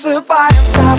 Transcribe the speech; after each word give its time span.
просыпаемся. 0.00 0.89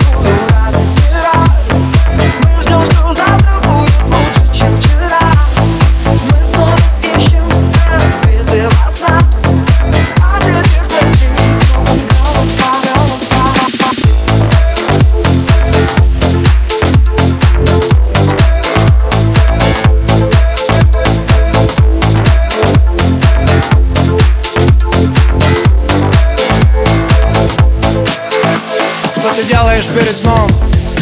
ты 29.36 29.44
делаешь 29.44 29.86
перед 29.86 30.16
сном? 30.16 30.50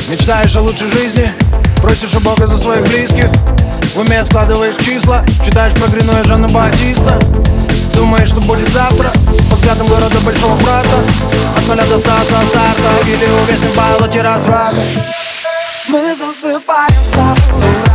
Мечтаешь 0.08 0.54
о 0.56 0.60
лучшей 0.60 0.88
жизни? 0.90 1.32
Просишь 1.82 2.14
у 2.14 2.20
Бога 2.20 2.46
за 2.46 2.56
своих 2.58 2.82
близких? 2.82 3.26
В 3.94 3.98
уме 3.98 4.22
складываешь 4.24 4.76
числа? 4.76 5.24
Читаешь 5.44 5.72
про 5.74 5.88
Грину 5.88 6.12
и 6.20 6.26
Жанна 6.26 6.48
Батиста? 6.48 7.18
Думаешь, 7.94 8.28
что 8.28 8.40
будет 8.40 8.68
завтра? 8.68 9.10
По 9.48 9.56
взглядам 9.56 9.86
города 9.88 10.18
большого 10.20 10.54
брата 10.56 10.96
От 11.56 11.66
нуля 11.66 11.84
до 11.84 11.98
ста 11.98 12.18
со 12.20 12.46
старта 12.46 12.90
Или 13.06 13.26
увесный 13.42 13.70
балл 13.74 14.04
от 14.04 14.14
Мы 15.88 16.14
засыпаем 16.14 16.92
с 16.92 17.89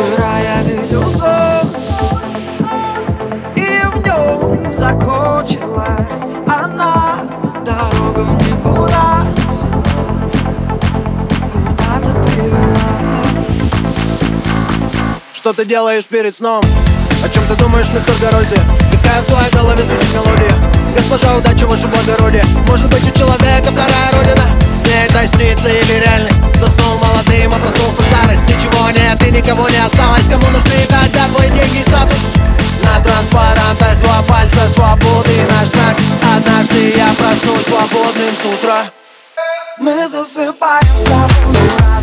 Вчера 0.00 0.38
я 0.38 0.62
видел 0.62 1.02
сон 1.10 1.70
И 3.54 3.82
в 3.92 3.96
нем 4.02 4.74
закончилась 4.74 6.22
она 6.46 7.18
Дорога 7.66 8.20
в 8.20 8.48
никуда 8.48 9.26
Куда-то 11.52 12.14
привела 12.24 13.20
Что 15.34 15.52
ты 15.52 15.66
делаешь 15.66 16.06
перед 16.06 16.34
сном? 16.34 16.64
О 17.22 17.28
чем 17.28 17.42
ты 17.44 17.62
думаешь, 17.62 17.88
мистер 17.92 18.14
Горози? 18.22 18.56
Какая 18.90 19.20
в 19.20 19.26
твоей 19.26 19.50
голове 19.52 19.82
звучит 19.82 20.14
мелодия? 20.14 20.54
Госпожа, 20.96 21.36
удачи 21.36 21.64
в 21.64 21.68
вашем 21.68 21.90
благородии 21.90 22.42
Может 22.66 22.90
быть 22.90 23.02
у 23.02 23.18
человека 23.18 23.70
вторая 23.70 23.99
никого 29.50 29.68
не 29.68 29.78
осталось 29.78 30.26
Кому 30.28 30.46
нужны 30.50 30.70
тогда 30.88 31.26
твои 31.34 31.50
деньги 31.50 31.82
статус? 31.82 32.18
На 32.82 33.00
транспарантах 33.02 33.98
два 34.00 34.22
пальца 34.22 34.68
свободы 34.68 35.30
Наш 35.48 35.68
знак. 35.68 35.96
Однажды 36.36 36.94
я 36.96 37.12
проснусь 37.14 37.64
свободным 37.64 38.34
с 38.34 38.54
утра. 38.54 38.82
Мы 39.78 40.08
засыпаем 40.08 40.84
с 40.84 41.04
тобой 41.04 41.99